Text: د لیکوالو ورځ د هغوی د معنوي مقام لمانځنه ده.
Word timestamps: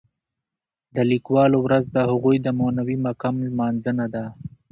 د 0.95 0.97
لیکوالو 1.11 1.57
ورځ 1.65 1.83
د 1.89 1.97
هغوی 2.09 2.37
د 2.41 2.47
معنوي 2.59 2.97
مقام 3.07 3.35
لمانځنه 3.47 4.05
ده. 4.13 4.25